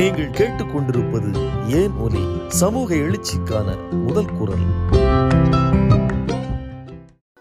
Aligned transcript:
நீங்கள் 0.00 0.34
கேட்டுக்கொண்டிருப்பது 0.36 1.30
ஏன் 1.66 1.96
ஒலி? 1.98 2.20
சமூக 2.46 2.94
எழுச்சிக்கான 2.94 3.66
முதல் 3.90 4.30
குரல். 4.38 4.62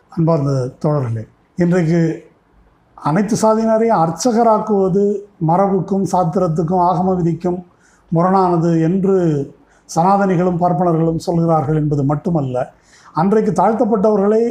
அன்பார்ந்த 0.09 0.71
தோழர்களே 0.85 1.23
இன்றைக்கு 1.55 2.25
அனைத்து 2.95 3.35
சாதியினரையும் 3.43 3.99
அர்ச்சகராக்குவது 3.99 5.03
மரபுக்கும் 5.47 6.05
சாத்திரத்துக்கும் 6.11 6.83
ஆகம 6.89 7.15
விதிக்கும் 7.15 7.66
முரணானது 8.11 8.82
என்று 8.82 9.18
சனாதனிகளும் 9.96 10.60
பார்ப்பனர்களும் 10.60 11.23
சொல்கிறார்கள் 11.28 11.76
என்பது 11.76 12.04
மட்டுமல்ல 12.04 12.73
அன்றைக்கு 13.14 13.64
தாழ்த்தப்பட்டவர்களை 13.64 14.44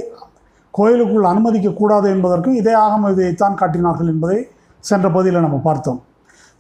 கோயிலுக்குள் 0.71 1.25
அனுமதிக்கக்கூடாது 1.25 2.05
என்பதற்கும் 2.05 2.55
இதே 2.55 2.75
ஆகம 2.75 3.11
விதியைத்தான் 3.11 3.55
காட்டினார்கள் 3.55 4.07
என்பதை 4.07 4.49
சென்ற 4.81 5.11
பகுதியில் 5.11 5.41
நம்ம 5.41 5.61
பார்த்தோம். 5.65 6.03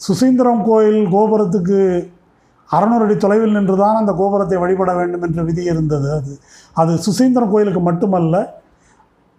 சுசீந்திரம் 0.07 0.63
கோயில் 0.69 1.01
கோபுரத்துக்கு 1.15 1.79
அறநூறு 2.71 3.05
அடி 3.05 3.17
தொலைவில் 3.17 3.55
நின்று 3.57 3.77
தான் 3.83 3.99
அந்த 4.01 4.13
கோபுரத்தை 4.13 4.57
வழிபட 4.63 4.95
வேண்டும் 4.95 5.23
என்ற 5.27 5.43
விதி 5.43 5.63
இருந்தது 5.73 6.09
அது. 6.17 6.33
அது 6.75 6.93
சுசீந்திரம் 7.07 7.53
கோயிலுக்கு 7.53 7.81
மட்டுமல்ல 7.81 8.37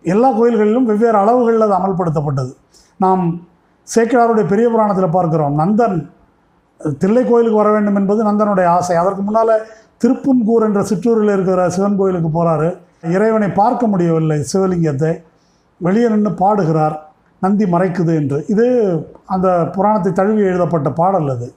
எல்லா 0.03 0.29
கோயில்களிலும் 0.39 0.87
வெவ்வேறு 0.89 1.17
அளவுகளில் 1.21 1.65
அது 1.67 1.75
அமல்படுத்தப்பட்டது. 1.79 2.51
நாம் 2.97 3.23
சேக்கிழாருடைய 3.87 4.45
பெரிய 4.47 4.69
புராணத்தில் 4.69 5.15
பார்க்கிறோம் 5.17 5.55
நந்தன் 5.61 5.97
தில்லை 7.01 7.23
கோயிலுக்கு 7.29 7.61
வர 7.61 7.69
வேண்டும் 7.75 7.95
என்பது 7.95 8.21
நந்தனுடைய 8.29 8.67
ஆசை. 8.77 8.95
அதற்கு 8.95 9.21
முன்னால் 9.21 9.53
திருப்புன்கூர் 10.03 10.65
என்ற 10.67 10.81
சிற்றூரில் 10.83 11.33
இருக்கிற 11.35 11.69
சிவன் 11.75 11.97
கோயிலுக்கு 12.01 12.29
போகிறாரு 12.37 12.69
இறைவனை 13.15 13.49
பார்க்க 13.61 13.87
முடியவில்லை 13.87 14.37
சிவலிங்கத்தை. 14.51 15.11
வெளியே 15.77 16.07
நின்று 16.09 16.31
பாடுகிறார். 16.43 16.95
நந்தி 17.41 17.65
மறைக்குது 17.73 18.13
என்று. 18.21 18.37
இது 18.53 18.65
அந்த 19.25 19.47
புராணத்தை 19.75 20.11
தழுவி 20.19 20.41
எழுதப்பட்ட 20.51 20.89
பாடல் 20.99 21.29
அது. 21.35 21.47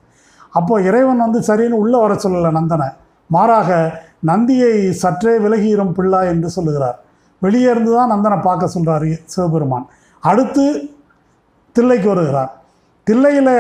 அப்போ 0.53 0.75
இறைவன் 0.89 1.23
வந்து 1.25 1.41
சரின்னு 1.49 1.81
உள்ளே 1.83 1.99
வர 2.05 2.15
சொல்லலை 2.25 2.51
நந்தனை. 2.59 2.89
மாறாக 3.31 3.71
நந்தியை 4.31 4.73
சற்றே 5.03 5.35
விலகியிரும் 5.45 5.95
பிள்ளா 5.99 6.21
என்று 6.33 6.49
சொல்லுகிறார். 6.57 6.99
வெளியே 7.43 7.69
இருந்து 7.71 7.93
தான் 7.99 8.13
நந்தனை 8.15 8.39
பார்க்க 8.49 8.75
சொல்கிறார் 8.75 9.07
சிவபெருமான். 9.35 9.87
அடுத்து 10.23 10.65
தில்லைக்கு 11.77 12.09
வருகிறார். 12.13 12.53
தில்லையில் 13.07 13.55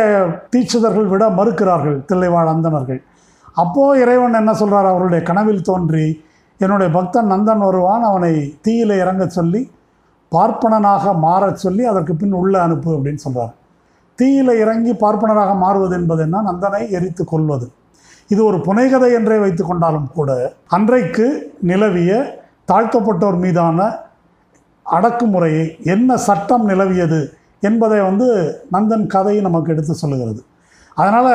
தீட்சிதர்கள் 0.53 1.09
விட 1.13 1.25
மறுக்கிறார்கள் 1.39 1.97
தில்லைவாழ் 2.09 2.51
அந்தனர்கள் 2.53 3.01
அப்போது 3.57 4.01
இறைவன் 4.03 4.39
என்ன 4.41 4.53
சொல்கிறார் 4.55 4.89
அவருடைய 4.91 5.21
கனவில் 5.29 5.67
தோன்றி 5.69 6.07
என்னுடைய 6.61 6.89
பக்தன் 6.97 7.31
நந்தன் 7.33 7.65
வருவான் 7.67 8.05
அவனை 8.11 8.33
தீயில 8.67 8.97
இறங்கச் 9.03 9.35
சொல்லி 9.35 9.61
பார்ப்பனனாக 10.35 11.15
மாறச் 11.27 11.63
சொல்லி 11.65 11.85
அதற்கு 11.85 12.15
பின் 12.15 12.37
உள்ளே 12.41 12.59
அனுப்பு 12.59 12.91
அப்படின்னு 12.97 13.25
சொல்கிறார் 13.27 13.53
தீயில 14.19 14.51
இறங்கி 14.63 14.93
பார்ப்பனராக 14.93 15.53
மாறுவது 15.57 15.95
என்பது 16.01 16.23
என்ன? 16.23 16.39
நந்தனை 16.49 16.83
எரித்து 16.97 17.25
கொள்வது. 17.25 17.67
இது 18.29 18.41
ஒரு 18.45 18.59
புனைகதை 18.67 19.11
என்றே 19.19 19.37
வைத்து 19.39 19.63
கொண்டாலும் 19.65 20.09
கூட 20.15 20.31
அன்றைக்கு 20.69 21.27
நிலவிய 21.71 22.11
தாழ்த்தப்பட்டோர் 22.71 23.39
மீதான 23.45 23.79
அடக்குமுறையை 24.87 25.65
என்ன 25.95 26.17
சட்டம் 26.17 26.65
நிலவியது 26.69 27.21
என்பதை 27.61 27.99
வந்து 28.01 28.29
நந்தன் 28.73 29.07
கதை 29.07 29.35
நமக்கு 29.41 29.73
எடுத்து 29.73 29.95
சொல்லுகிறது. 29.95 30.41
அதனால் 30.97 31.35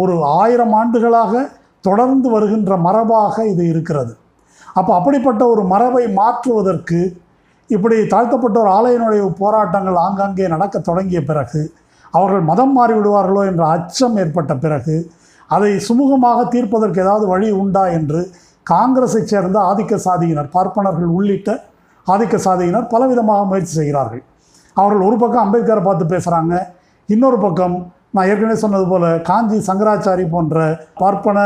ஒரு 0.00 0.14
ஆயிரம் 0.24 0.72
ஆண்டுகளாக 0.72 1.32
தொடர்ந்து 1.80 2.28
வருகின்ற 2.30 2.72
மரபாக 2.76 3.46
இது 3.46 3.64
இருக்கிறது. 3.68 4.12
அப்போ 4.74 4.92
அப்படிப்பட்ட 4.94 5.42
ஒரு 5.46 5.62
மரபை 5.64 6.04
மாற்றுவதற்கு 6.12 7.00
இப்படி 7.70 7.96
தாழ்த்தப்பட்டோர் 8.12 8.70
ஆலய 8.76 8.98
நுழைவு 9.02 9.28
போராட்டங்கள் 9.40 9.98
ஆங்காங்கே 10.06 10.46
நடக்க 10.54 10.76
தொடங்கிய 10.88 11.20
பிறகு 11.30 11.62
அவர்கள் 12.14 12.44
மதம் 12.50 12.74
மாறிவிடுவார்களோ 12.78 13.42
என்ற 13.50 13.62
அச்சம் 13.76 14.16
ஏற்பட்ட 14.22 14.52
பிறகு 14.64 14.96
அதை 15.50 15.72
சுமூகமாக 15.88 16.38
தீர்ப்பதற்கு 16.54 17.02
ஏதாவது 17.04 17.26
வழி 17.32 17.48
உண்டா 17.62 17.84
என்று 17.98 18.20
காங்கிரஸைச் 18.66 19.30
சேர்ந்த 19.32 19.58
ஆதிக்க 19.70 19.98
சாதியினர் 20.06 20.48
பார்ப்பனர்கள் 20.56 21.12
உள்ளிட்ட 21.18 21.50
ஆதிக்க 22.06 22.36
சாதியினர் 22.46 22.90
பலவிதமாக 22.92 23.44
முயற்சி 23.50 23.74
செய்கிறார்கள். 23.80 24.22
அவர்கள் 24.76 25.06
ஒரு 25.08 25.16
பக்கம் 25.16 25.44
அம்பேத்கரை 25.44 25.82
பார்த்து 25.84 26.04
பேசுகிறாங்க 26.14 26.54
இன்னொரு 27.08 27.38
பக்கம் 27.44 27.76
நான் 28.14 28.28
ஏற்கனவே 28.32 28.58
சொன்னது 28.64 28.86
போல் 28.88 29.08
காஞ்சி 29.28 29.58
சங்கராச்சாரி 29.68 30.24
போன்ற 30.34 30.58
பார்ப்பன 31.00 31.38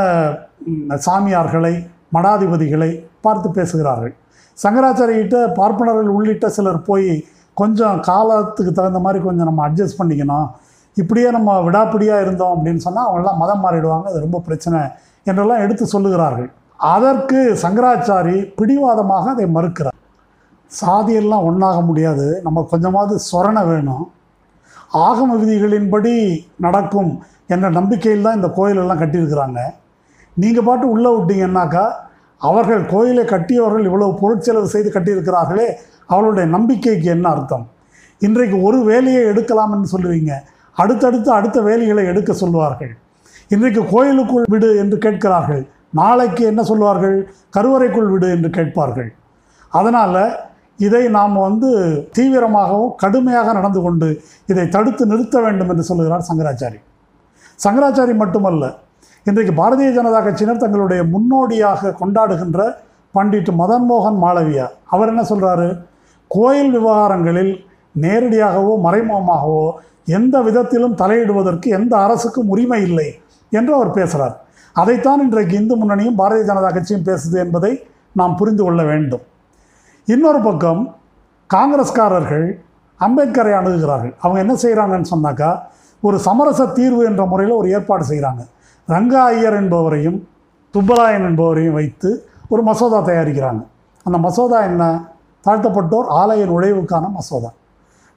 சாமியார்களை 1.06 1.74
மடாதிபதிகளை 2.16 2.90
பார்த்து 3.26 3.48
பேசுகிறார்கள். 3.50 4.14
சங்கராச்சாரியிட்ட 4.64 5.36
பார்ப்பனர்கள் 5.60 6.08
உள்ளிட்ட 6.16 6.48
சிலர் 6.56 6.80
போய் 6.88 7.10
கொஞ்சம் 7.60 7.96
காலத்துக்கு 8.08 8.72
தகுந்த 8.78 9.00
மாதிரி 9.04 9.18
கொஞ்சம் 9.28 9.48
நம்ம 9.48 9.62
அட்ஜஸ்ட் 9.68 9.98
பண்ணிக்கணும். 10.00 10.48
இப்படியே 10.96 11.28
நம்ம 11.36 11.50
விடாப்பிடியாக 11.66 12.24
இருந்தோம் 12.24 12.54
அப்படின்னு 12.56 12.84
சொன்னால் 12.86 13.08
அவங்களாம் 13.08 13.40
மதம் 13.42 13.62
மாறிடுவாங்க. 13.64 14.06
அது 14.10 14.24
ரொம்ப 14.26 14.38
பிரச்சனை 14.46 14.80
என்றெல்லாம் 15.30 15.62
எடுத்து 15.64 15.84
சொல்லுகிறார்கள். 15.94 16.48
அதற்கு 16.94 17.40
சங்கராச்சாரி 17.64 18.36
பிடிவாதமாக 18.58 19.26
அதை 19.34 19.46
மறுக்கிறார். 19.56 19.98
சாதியெல்லாம் 20.70 21.46
ஒன்றாக 21.48 21.78
முடியாது. 21.88 22.26
நம்ம 22.46 22.64
கொஞ்சமாவது 22.72 23.14
சொரணை 23.30 23.62
வேணும். 23.70 24.04
ஆகம 25.06 25.36
விதிகளின்படி 25.42 26.14
நடக்கும் 26.66 27.12
என்ற 27.54 27.66
நம்பிக்கையில் 27.78 28.26
தான் 28.26 28.38
இந்த 28.38 28.48
கோயிலெல்லாம் 28.56 29.00
கட்டியிருக்கிறாங்க. 29.02 29.60
நீங்கள் 30.36 30.66
பாட்டு 30.68 30.86
உள்ளே 30.94 31.10
விட்டீங்கன்னாக்கா 31.16 31.84
அவர்கள் 32.48 32.82
கோயிலை 32.86 33.24
கட்டியவர்கள் 33.24 33.86
இவ்வளவு 33.88 34.12
பொருட்செலவு 34.22 34.68
செய்து 34.74 34.90
கட்டியிருக்கிறார்களே 34.90 35.66
அவர்களுடைய 36.06 36.46
நம்பிக்கைக்கு 36.56 37.08
என்ன 37.16 37.26
அர்த்தம்? 37.28 37.64
இன்றைக்கு 38.18 38.56
ஒரு 38.62 38.78
வேலையை 38.90 39.22
எடுக்கலாம்னு 39.24 39.92
சொல்லுவீங்க. 39.94 40.32
அடுத்தடுத்து 40.76 41.30
அடுத்த 41.32 41.58
வேலைகளை 41.60 42.04
எடுக்க 42.12 42.32
சொல்லுவார்கள். 42.32 42.92
இன்றைக்கு 43.48 43.82
கோயிலுக்குள் 43.88 44.50
விடு 44.50 44.68
என்று 44.76 44.96
கேட்கிறார்கள். 44.98 45.62
நாளைக்கு 46.00 46.42
என்ன 46.44 46.62
சொல்லுவார்கள்? 46.62 47.16
கருவறைக்குள் 47.56 48.10
விடு 48.12 48.28
என்று 48.30 48.50
கேட்பார்கள். 48.50 49.10
அதனால் 49.72 50.22
இதை 50.86 51.02
நாம் 51.08 51.34
வந்து 51.46 51.70
தீவிரமாகவும் 52.18 52.94
கடுமையாக 52.96 53.52
நடந்து 53.52 53.80
கொண்டு 53.82 54.08
இதை 54.46 54.64
தடுத்து 54.68 55.06
நிறுத்த 55.06 55.36
வேண்டும் 55.40 55.68
என்று 55.68 55.84
சொல்லுகிறார் 55.90 56.28
சங்கராச்சாரி. 56.28 56.78
சங்கராச்சாரி 57.64 58.14
மட்டுமல்ல 58.22 58.64
இன்றைக்கு 59.26 59.52
பாரதிய 59.58 59.88
ஜனதா 59.96 60.20
கட்சியினர் 60.22 60.60
தங்களுடைய 60.62 61.00
முன்னோடியாக 61.10 61.90
கொண்டாடுகின்ற 61.98 62.60
பண்டிட் 63.14 63.50
மதன் 63.58 63.84
மோகன் 63.88 64.16
மாளவியா. 64.22 64.64
அவர் 64.94 65.10
என்ன 65.12 65.22
சொல்கிறாரு 65.28 65.66
கோயில் 66.30 66.70
விவகாரங்களில் 66.76 67.52
நேரடியாகவோ 67.94 68.72
மறைமுகமாகவோ 68.86 69.66
எந்த 70.16 70.36
விதத்திலும் 70.46 70.96
தலையிடுவதற்கு 71.00 71.68
எந்த 71.78 71.94
அரசுக்கும் 72.04 72.48
உரிமை 72.48 72.80
இல்லை 72.82 73.06
என்று 73.52 73.72
அவர் 73.74 73.90
பேசுகிறார் 73.98 74.34
அதைத்தான் 74.76 75.20
இன்றைக்கு 75.26 75.54
இந்து 75.60 75.76
முன்னணியும் 75.80 76.18
பாரதிய 76.20 76.46
ஜனதா 76.50 76.72
கட்சியும் 76.76 77.06
பேசுது 77.08 77.38
என்பதை 77.44 77.72
நாம் 78.20 78.34
புரிந்து 78.40 78.62
கொள்ள 78.64 78.82
வேண்டும். 78.82 79.22
இன்னொரு 80.08 80.40
பக்கம் 80.48 80.82
காங்கிரஸ்காரர்கள் 81.50 82.46
அம்பேத்கரை 83.00 83.52
அணுகுகிறார்கள். 83.60 84.14
அவங்க 84.22 84.38
என்ன 84.44 84.56
செய்கிறாங்கன்னு 84.64 85.12
சொன்னாக்கா 85.14 85.52
ஒரு 86.02 86.18
சமரச 86.26 86.66
தீர்வு 86.78 87.04
என்ற 87.10 87.24
முறையில் 87.34 87.60
ஒரு 87.60 87.70
ஏற்பாடு 87.76 88.04
செய்கிறாங்க 88.10 88.42
ரங்கா 88.88 89.22
ஐயர் 89.24 89.54
என்பவரையும் 89.54 90.28
துப்பராயன் 90.74 91.26
என்பவரையும் 91.28 91.72
வைத்து 91.72 92.28
ஒரு 92.48 92.62
மசோதா 92.62 93.04
தயாரிக்கிறாங்க. 93.04 93.66
அந்த 94.04 94.18
மசோதா 94.18 94.62
என்ன? 94.62 95.12
தாழ்த்தப்பட்டோர் 95.44 96.08
ஆலய 96.10 96.44
நுழைவுக்கான 96.46 97.10
மசோதா. 97.10 97.52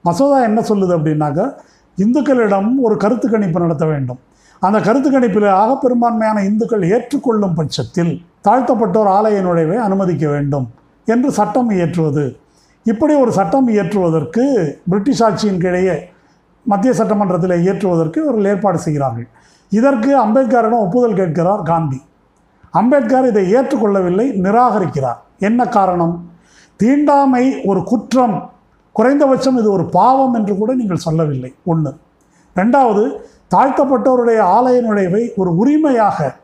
மசோதா 0.02 0.42
என்ன 0.42 0.62
சொல்லுது 0.62 0.94
அப்படின்னாக்கா 0.98 1.54
இந்துக்களிடம் 1.98 2.74
ஒரு 2.82 2.98
கருத்து 2.98 3.30
கணிப்பு 3.30 3.60
நடத்த 3.60 3.86
வேண்டும். 3.86 4.20
அந்த 4.60 4.80
கருத்து 4.80 5.12
கணிப்பில் 5.12 5.50
ஆக 5.50 5.78
பெரும்பான்மையான 5.78 6.44
இந்துக்கள் 6.44 6.90
ஏற்றுக்கொள்ளும் 6.90 7.54
பட்சத்தில் 7.54 8.26
தாழ்த்தப்பட்டோர் 8.44 9.08
ஆலய 9.08 9.42
நுழைவை 9.42 9.76
அனுமதிக்க 9.76 10.30
வேண்டும் 10.30 10.72
என்று 11.06 11.32
சட்டம் 11.32 11.70
இயற்றுவது. 11.70 12.38
இப்படி 12.84 13.14
ஒரு 13.16 13.32
சட்டம் 13.32 13.68
இயற்றுவதற்கு 13.68 14.74
பிரிட்டிஷ் 14.90 15.24
ஆட்சியின் 15.24 15.60
கிடையே 15.60 15.96
மத்திய 16.64 16.94
சட்டமன்றத்தில் 16.94 17.52
இயற்றுவதற்கு 17.52 18.18
இவர்கள் 18.18 18.46
ஏற்பாடு 18.46 18.78
செய்கிறார்கள். 18.78 19.28
இதற்கு 19.70 20.26
அம்பேத்கரிடம் 20.26 20.84
ஒப்புதல் 20.86 21.14
கேட்கிறார் 21.14 21.62
காந்தி. 21.62 22.02
அம்பேத்கர் 22.72 23.28
இதை 23.28 23.54
ஏற்றுக்கொள்ளவில்லை 23.54 24.42
நிராகரிக்கிறார். 24.42 25.18
என்ன 25.40 25.66
காரணம்? 25.66 26.30
தீண்டாமை 26.76 27.62
ஒரு 27.64 27.84
குற்றம். 27.84 28.50
குறைந்தபட்சம் 28.92 29.58
இது 29.58 29.72
ஒரு 29.72 29.86
பாவம் 29.86 30.34
என்று 30.34 30.58
கூட 30.58 30.74
நீங்கள் 30.74 30.98
சொல்லவில்லை. 30.98 31.54
ஒன்று 31.66 31.98
ரெண்டாவது 32.56 33.18
தாழ்த்தப்பட்டவருடைய 33.56 34.40
ஆலய 34.40 34.82
நுழைவை 34.82 35.34
ஒரு 35.36 35.56
உரிமையாக 35.56 36.36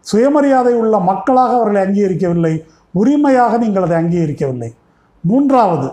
சுயமரியாதை 0.00 0.74
உள்ள 0.74 0.98
மக்களாக 0.98 1.54
அவர்களை 1.54 1.82
அங்கீகரிக்கவில்லை. 1.82 2.60
உரிமையாக 2.92 3.58
நீங்கள் 3.58 3.82
அதை 3.82 3.96
அங்கீகரிக்கவில்லை. 4.04 4.68
மூன்றாவது 5.20 5.92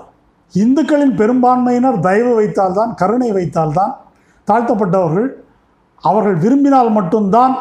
இந்துக்களின் 0.53 1.15
பெரும்பான்மையினர் 1.15 1.99
தயவு 1.99 2.35
வைத்தால்தான் 2.35 2.93
கருணை 2.93 3.31
வைத்தால்தான் 3.31 3.95
தாழ்த்தப்பட்டவர்கள் 4.47 5.45
அவர்கள் 6.01 6.35
விரும்பினால் 6.35 6.91
மட்டும்தான் 6.91 7.57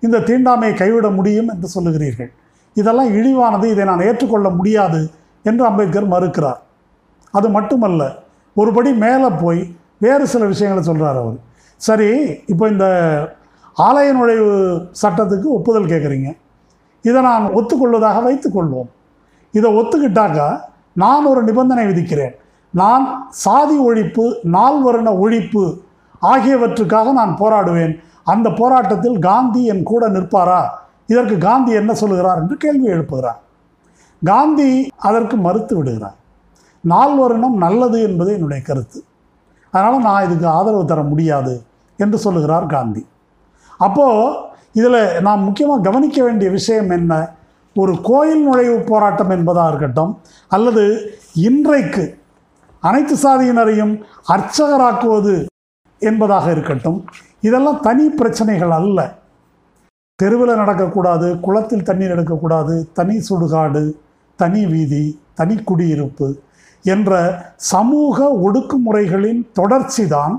இந்த 0.00 0.18
தீண்டாமையை 0.18 0.74
கைவிட 0.74 1.08
முடியும் 1.10 1.48
என்று 1.48 1.68
சொல்லுகிறீர்கள். 1.74 2.30
இதெல்லாம் 2.74 3.08
இழிவானது. 3.08 3.70
இதை 3.70 3.84
நான் 3.84 4.00
ஏற்றுக்கொள்ள 4.00 4.48
முடியாது 4.48 5.10
என்று 5.42 5.64
அம்பேத்கர் 5.64 6.06
மறுக்கிறார். 6.06 6.62
அது 7.30 7.48
மட்டுமல்ல 7.48 8.14
ஒருபடி 8.56 8.96
மேலே 8.96 9.28
போய் 9.42 9.76
வேறு 9.98 10.26
சில 10.26 10.44
விஷயங்களை 10.46 10.86
சொல்கிறார் 10.86 11.16
அவர். 11.16 11.36
சரி 11.76 12.08
இப்போ 12.46 12.68
இந்த 12.68 12.86
ஆலய 13.78 14.12
நுழைவு 14.12 14.82
சட்டத்துக்கு 15.02 15.44
ஒப்புதல் 15.44 15.84
கேட்குறீங்க. 15.84 16.36
இதை 17.02 17.22
நான் 17.22 17.44
ஒத்துக்கொள்வதாக 17.44 18.20
வைத்துக்கொள்வோம். 18.28 18.88
இதை 19.52 19.76
ஒத்துக்கிட்டாக்கா 19.76 20.60
நான் 20.92 21.24
ஒரு 21.24 21.42
நிபந்தனை 21.42 21.84
விதிக்கிறேன். 21.84 22.34
நான் 22.70 23.26
சாதி 23.30 23.78
ஒழிப்பு 23.78 24.34
நால்வருண 24.44 25.08
ஒழிப்பு 25.24 25.84
ஆகியவற்றுக்காக 26.32 27.12
நான் 27.12 27.34
போராடுவேன். 27.40 27.94
அந்த 28.24 28.48
போராட்டத்தில் 28.50 29.18
காந்தி 29.18 29.60
என் 29.64 29.82
கூட 29.82 30.08
நிற்பாரா? 30.08 30.60
இதற்கு 31.06 31.38
காந்தி 31.38 31.72
என்ன 31.72 31.92
சொல்லுகிறார் 31.94 32.40
என்று 32.42 32.56
கேள்வி 32.56 32.88
எழுப்புகிறார். 32.88 33.40
காந்தி 34.22 34.70
அதற்கு 35.08 35.36
மறுத்து 35.36 35.74
விடுகிறார். 35.76 36.16
நால்வர்ணம் 36.84 37.56
நல்லது 37.56 37.98
என்பது 38.02 38.30
என்னுடைய 38.32 38.60
கருத்து. 38.62 38.98
அதனால் 39.74 40.04
நான் 40.08 40.24
இதுக்கு 40.26 40.46
ஆதரவு 40.46 40.84
தர 40.84 41.00
முடியாது 41.02 41.54
என்று 41.98 42.18
சொல்லுகிறார் 42.18 42.66
காந்தி. 42.66 43.02
அப்போது 43.80 44.36
இதில் 44.72 45.00
நாம் 45.20 45.44
முக்கியமாக 45.44 45.80
கவனிக்க 45.80 46.18
வேண்டிய 46.22 46.48
விஷயம் 46.50 46.90
என்ன? 46.90 47.12
ஒரு 47.76 47.92
கோயில் 48.02 48.44
நுழைவு 48.46 48.76
போராட்டம் 48.90 49.30
என்பதாக 49.30 49.68
இருக்கட்டும் 49.68 50.12
அல்லது 50.50 50.84
இன்றைக்கு 51.48 52.04
அனைத்து 52.82 53.14
சாதியினரையும் 53.22 53.94
அர்ச்சகராக்குவது 54.34 55.34
என்பதாக 56.10 56.46
இருக்கட்டும். 56.50 56.98
இதெல்லாம் 57.40 57.80
தனி 57.80 58.04
பிரச்சனைகள் 58.18 58.74
அல்ல. 58.80 58.98
தெருவில் 60.18 60.60
நடக்கக்கூடாது 60.60 61.28
குளத்தில் 61.40 61.86
தண்ணீர் 61.88 62.14
எடுக்கக்கூடாது 62.14 62.74
தனி 62.98 63.16
சுடுகாடு 63.28 63.82
தனி 64.38 64.62
வீதி 64.66 65.04
தனி 65.34 65.54
குடியிருப்பு 65.68 66.28
என்ற 66.84 67.12
சமூக 67.72 68.26
ஒடுக்குமுறைகளின் 68.46 69.40
தொடர்ச்சி 69.52 70.04
தான் 70.06 70.34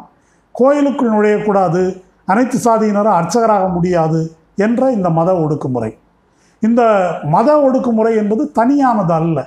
கோயிலுக்குள் 0.55 1.13
நுழையக்கூடாது 1.15 1.81
அனைத்து 2.25 2.57
சாதியினரும் 2.57 3.17
அர்ச்சகராக 3.19 3.65
முடியாது 3.67 4.21
என்ற 4.65 4.91
இந்த 4.97 5.09
மத 5.17 5.29
ஒடுக்குமுறை. 5.43 5.91
இந்த 6.63 6.81
மத 7.33 7.49
ஒடுக்குமுறை 7.65 8.13
என்பது 8.21 8.43
தனியானது 8.59 9.13
அல்ல. 9.19 9.37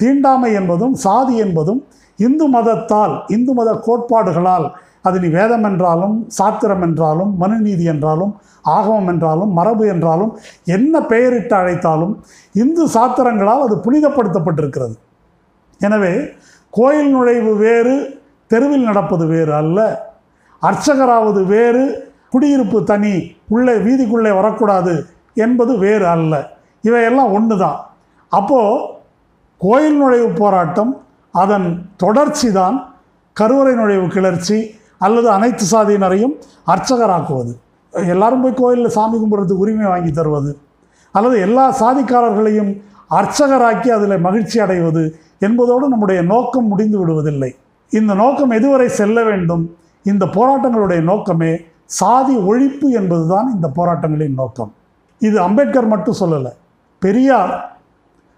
தீண்டாமை 0.00 0.50
என்பதும் 0.60 0.94
சாதி 1.04 1.34
என்பதும் 1.44 1.80
இந்து 2.18 2.46
மதத்தால் 2.48 3.14
இந்து 3.26 3.52
மத 3.54 3.70
கோட்பாடுகளால் 3.86 4.68
அது 5.06 5.16
நீ 5.22 5.28
வேதம் 5.36 5.66
என்றாலும் 5.68 6.14
சாத்திரம் 6.38 6.82
என்றாலும் 6.86 7.30
மனுநீதி 7.42 7.84
என்றாலும் 7.92 8.32
ஆகமம் 8.74 9.08
என்றாலும் 9.12 9.52
மரபு 9.58 9.84
என்றாலும் 9.94 10.32
என்ன 10.76 11.00
பெயரிட்டு 11.12 11.54
அழைத்தாலும் 11.60 12.14
இந்து 12.62 12.84
சாத்திரங்களால் 12.96 13.64
அது 13.66 13.76
புனிதப்படுத்தப்பட்டிருக்கிறது. 13.86 14.96
எனவே 15.80 16.12
கோயில் 16.72 17.10
நுழைவு 17.14 17.52
வேறு 17.64 17.94
தெருவில் 18.50 18.86
நடப்பது 18.88 19.24
வேறு 19.32 19.52
அல்ல. 19.62 19.78
அர்ச்சகராவது 20.62 21.40
வேறு 21.54 21.84
குடியிருப்பு 22.34 22.78
தனி 22.90 23.14
உள்ளே 23.54 23.74
வீதிக்குள்ளே 23.86 24.32
வரக்கூடாது 24.38 24.94
என்பது 25.44 25.72
வேறு 25.84 26.06
அல்ல. 26.14 26.34
இவையெல்லாம் 26.84 27.34
ஒன்று 27.36 27.56
தான் 27.64 27.78
அப்போது 28.32 28.84
கோயில் 29.60 29.98
நுழைவு 30.00 30.28
போராட்டம் 30.40 30.92
அதன் 31.34 31.68
தொடர்ச்சி 32.02 32.48
தான் 32.58 32.76
கருவறை 33.36 33.72
நுழைவு 33.80 34.06
கிளர்ச்சி 34.16 34.58
அல்லது 34.98 35.30
அனைத்து 35.30 35.64
சாதியினரையும் 35.72 36.34
அர்ச்சகராக்குவது. 36.66 37.52
எல்லாரும் 37.94 38.42
போய் 38.42 38.54
கோயிலில் 38.54 38.88
சாமி 38.88 39.16
கும்பிட்றதுக்கு 39.18 39.64
உரிமை 39.64 39.86
வாங்கி 39.86 40.10
தருவது. 40.10 40.58
அல்லது 41.12 41.40
எல்லா 41.40 41.64
சாதிக்காரர்களையும் 41.80 42.70
அர்ச்சகராக்கி 43.10 43.88
அதில் 43.88 44.18
மகிழ்ச்சி 44.18 44.58
அடைவது 44.60 45.02
என்பதோடு 45.38 45.88
நம்முடைய 45.88 46.22
நோக்கம் 46.22 46.66
முடிந்து 46.66 46.96
விடுவதில்லை. 47.00 47.50
இந்த 47.90 48.14
நோக்கம் 48.14 48.50
எதுவரை 48.50 48.86
செல்ல 48.86 49.22
வேண்டும்? 49.22 49.76
இந்த 50.02 50.24
போராட்டங்களுடைய 50.26 51.00
நோக்கமே 51.00 51.60
சாதி 51.84 52.36
ஒழிப்பு 52.36 52.88
என்பதுதான் 53.00 53.54
இந்த 53.54 53.70
போராட்டங்களின் 53.76 54.34
நோக்கம். 54.34 54.72
இது 55.18 55.40
அம்பேத்கர் 55.40 55.86
மட்டும் 55.86 56.18
சொல்லலை. 56.20 56.52
பெரியார் 56.98 57.52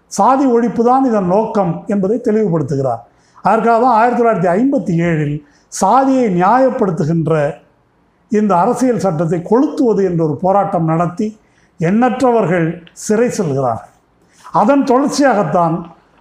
சாதி 0.07 0.45
ஒழிப்பு 0.45 0.83
தான் 0.83 1.05
இதன் 1.05 1.25
நோக்கம் 1.25 1.83
என்பதை 1.87 2.21
தெளிவுபடுத்துகிறார். 2.23 3.01
அதற்காக 3.41 3.77
தான் 3.83 3.97
ஆயிரத்தி 3.99 4.21
தொள்ளாயிரத்தி 4.21 4.51
ஐம்பத்தி 4.57 4.93
ஏழில் 5.09 5.35
சாதியை 5.81 6.25
நியாயப்படுத்துகின்ற 6.39 7.33
இந்த 8.31 8.51
அரசியல் 8.63 9.03
சட்டத்தை 9.05 9.39
கொளுத்துவது 9.51 10.01
என்ற 10.09 10.21
ஒரு 10.27 10.35
போராட்டம் 10.43 10.89
நடத்தி 10.91 11.27
எண்ணற்றவர்கள் 11.79 12.67
சிறை 13.05 13.29
செல்கிறார்கள். 13.37 13.93
அதன் 14.61 14.83
தொடர்ச்சியாகத்தான் 14.91 15.75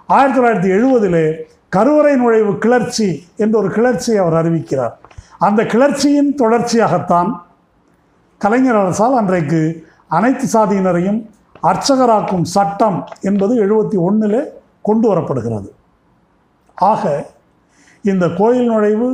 ஆயிரத்தி 0.08 0.38
தொள்ளாயிரத்தி 0.38 0.70
எழுபதிலே 0.76 1.26
கருவறை 1.69 2.14
நுழைவு 2.20 2.52
கிளர்ச்சி 2.58 3.08
என்ற 3.37 3.55
ஒரு 3.58 3.69
கிளர்ச்சியை 3.76 4.19
அவர் 4.23 4.38
அறிவிக்கிறார். 4.40 4.94
அந்த 5.38 5.61
கிளர்ச்சியின் 5.73 6.32
தொடர்ச்சியாகத்தான் 6.43 7.31
கலைஞர் 8.40 8.81
அரசால் 8.82 9.19
அன்றைக்கு 9.20 9.61
அனைத்து 10.08 10.46
சாதியினரையும் 10.55 11.20
அர்ச்சகராக்கும் 11.70 12.46
சட்டம் 12.55 12.99
என்பது 13.20 13.55
எழுபத்தி 13.64 13.96
ஒன்றில் 14.08 14.40
கொண்டு 14.88 15.06
வரப்படுகிறது. 15.11 15.69
ஆக 16.81 17.27
இந்த 18.03 18.29
கோயில் 18.29 18.69
நுழைவு 18.71 19.09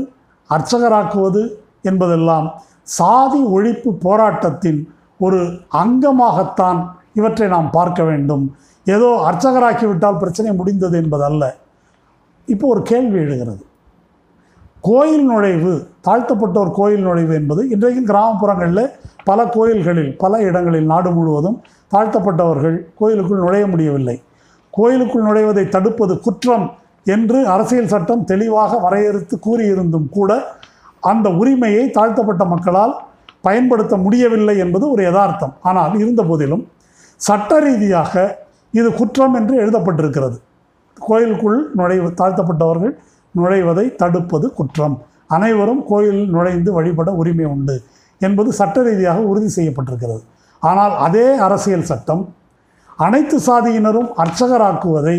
அர்ச்சகராக்குவது 0.51 1.43
என்பதெல்லாம் 1.83 2.47
சாதி 2.83 3.41
ஒழிப்பு 3.43 3.91
போராட்டத்தின் 3.91 4.81
ஒரு 5.19 5.41
அங்கமாகத்தான் 5.73 6.81
இவற்றை 7.15 7.49
நாம் 7.49 7.71
பார்க்க 7.71 8.03
வேண்டும். 8.03 8.57
ஏதோ 8.85 9.09
அர்ச்சகராக்கிவிட்டால் 9.29 10.19
பிரச்சனை 10.19 10.53
முடிந்தது 10.53 10.97
என்பதல்ல. 11.03 11.57
இப்போ 12.47 12.69
ஒரு 12.69 12.83
கேள்வி 12.83 13.19
எழுகிறது. 13.19 13.65
கோயில் 14.81 15.27
நுழைவு 15.27 15.73
தாழ்த்தப்பட்டோர் 16.09 16.71
கோயில் 16.71 17.03
நுழைவு 17.03 17.35
என்பது 17.35 17.69
இன்றைக்கும் 17.69 18.07
கிராமப்புறங்களில் 18.07 18.91
பல 19.25 19.47
கோயில்களில் 19.47 20.17
பல 20.17 20.43
இடங்களில் 20.43 20.85
நாடு 20.85 21.11
முழுவதும் 21.11 21.63
தாழ்த்தப்பட்டவர்கள் 21.95 22.77
கோயிலுக்குள் 22.95 23.39
நுழைய 23.39 23.67
முடியவில்லை. 23.67 24.23
கோயிலுக்குள் 24.71 25.23
நுழைவதை 25.23 25.69
தடுப்பது 25.69 26.21
குற்றம் 26.21 26.67
என்று 27.15 27.39
அரசியல் 27.55 27.93
சட்டம் 27.93 28.23
தெளிவாக 28.31 28.79
வரையறுத்து 28.85 29.35
கூறியிருந்தும் 29.47 30.09
கூட 30.17 30.31
அந்த 31.11 31.27
உரிமையை 31.41 31.85
தாழ்த்தப்பட்ட 31.97 32.45
மக்களால் 32.53 32.95
பயன்படுத்த 33.47 33.95
முடியவில்லை 34.05 34.55
என்பது 34.65 34.85
ஒரு 34.95 35.03
யதார்த்தம். 35.09 35.53
ஆனால் 35.69 35.93
இருந்த 36.03 36.23
போதிலும் 36.31 36.65
சட்ட 37.21 37.59
ரீதியாக 37.65 38.13
இது 38.79 38.89
குற்றம் 39.01 39.35
என்று 39.41 39.55
எழுதப்பட்டிருக்கிறது. 39.65 40.37
கோயிலுக்குள் 40.97 41.61
நுழைவு 41.79 42.09
தாழ்த்தப்பட்டவர்கள் 42.21 42.95
நுழைவதை 43.35 43.87
தடுப்பது 44.03 44.47
குற்றம். 44.59 44.97
அனைவரும் 45.37 45.83
கோயில் 45.91 46.23
நுழைந்து 46.35 46.71
வழிபட 46.77 47.11
உரிமை 47.21 47.47
உண்டு 47.55 47.77
என்பது 48.21 48.51
சட்ட 48.59 48.83
ரீதியாக 48.89 49.21
உறுதி 49.31 49.51
செய்யப்பட்டிருக்கிறது. 49.57 50.23
ஆனால் 50.63 50.95
அதே 51.07 51.27
அரசியல் 51.47 51.89
சட்டம் 51.91 52.23
அனைத்து 53.07 53.37
சாதியினரும் 53.47 54.11
அர்ச்சகராக்குவதை 54.23 55.17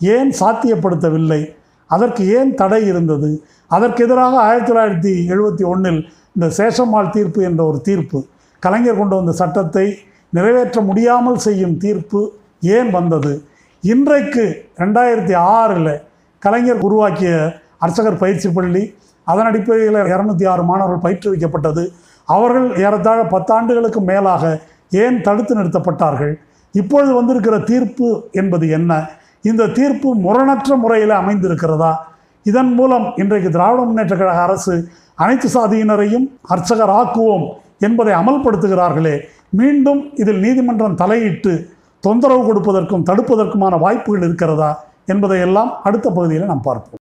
ஏன் 0.00 0.30
சாத்தியப்படுத்தவில்லை? 0.40 1.54
அதற்கு 1.86 2.22
ஏன் 2.36 2.54
தடை 2.54 2.86
இருந்தது? 2.86 3.44
அதற்கு 3.66 4.04
எதிராக 4.04 4.36
ஆயிரத்தி 4.40 4.72
தொள்ளாயிரத்தி 4.72 5.12
எழுபத்தி 5.32 5.64
ஒன்றில் 5.64 6.08
இந்த 6.34 6.46
சேஷம்மாள் 6.58 7.10
தீர்ப்பு 7.10 7.42
என்ற 7.42 7.64
ஒரு 7.64 7.80
தீர்ப்பு 7.80 8.26
கலைஞர் 8.58 8.98
கொண்டு 8.98 9.16
வந்த 9.16 9.32
சட்டத்தை 9.32 9.98
நிறைவேற்ற 10.30 10.80
முடியாமல் 10.80 11.36
செய்யும் 11.36 11.76
தீர்ப்பு 11.76 12.32
ஏன் 12.60 12.90
வந்தது? 12.90 13.44
இன்றைக்கு 13.80 14.66
ரெண்டாயிரத்தி 14.76 15.34
ஆறில் 15.34 16.00
கலைஞர் 16.38 16.80
உருவாக்கிய 16.80 17.60
அர்ச்சகர் 17.78 18.18
பயிற்சி 18.18 18.48
பள்ளி 18.48 18.94
அதன் 19.24 19.46
அடிப்படையில் 19.46 19.94
இரநூத்தி 19.94 20.48
ஆறு 20.48 20.62
மாணவர்கள் 20.62 21.04
பயிற்றுவிக்கப்பட்டது. 21.06 21.88
அவர்கள் 22.24 22.76
ஏறத்தாழ 22.76 23.22
பத்தாண்டுகளுக்கு 23.22 24.00
மேலாக 24.00 24.60
ஏன் 24.90 25.22
தடுத்து 25.22 25.54
நிறுத்தப்பட்டார்கள்? 25.56 26.34
இப்பொழுது 26.72 27.14
வந்திருக்கிற 27.14 27.58
தீர்ப்பு 27.58 28.28
என்பது 28.32 28.68
என்ன? 28.68 29.10
இந்த 29.42 29.66
தீர்ப்பு 29.66 30.14
முரணற்ற 30.14 30.76
முறையில் 30.76 31.08
அமைந்திருக்கிறதா? 31.08 31.94
இதன் 32.42 32.74
மூலம் 32.74 33.12
இன்றைக்கு 33.16 33.50
திராவிட 33.50 33.82
முன்னேற்ற 33.82 34.16
கழக 34.16 34.42
அரசு 34.42 34.88
அனைத்து 35.14 35.48
சாதியினரையும் 35.48 36.30
அர்ச்சகர் 36.42 36.88
ஆக்குவோம் 36.88 37.48
என்பதை 37.78 38.14
அமல்படுத்துகிறார்களே. 38.14 39.20
மீண்டும் 39.48 40.14
இதில் 40.14 40.38
நீதிமன்றம் 40.38 40.94
தலையிட்டு 40.94 41.70
தொந்தரவு 42.00 42.42
கொடுப்பதற்கும் 42.44 43.04
தடுப்பதற்குமான 43.10 43.78
வாய்ப்புகள் 43.78 44.22
இருக்கிறதா 44.22 44.84
என்பதையெல்லாம் 45.06 45.82
அடுத்த 45.82 46.10
பகுதியில் 46.10 46.46
நாம் 46.46 46.60
பார்ப்போம். 46.60 46.98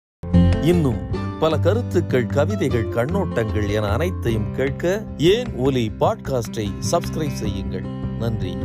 இன்னும் 0.62 1.20
பல 1.40 1.58
கருத்துக்கள் 1.58 2.26
கவிதைகள் 2.26 2.86
கண்ணோட்டங்கள் 2.94 3.70
என 3.70 3.88
அனைத்தையும் 3.88 4.52
கேட்க 4.52 5.02
ஏன் 5.18 5.46
ஒலி 5.56 5.90
பாட்காஸ்டை 6.00 6.66
சப்ஸ்கிரைப் 6.92 7.32
செய்யுங்கள். 7.32 7.84
நன்றி. 8.18 8.56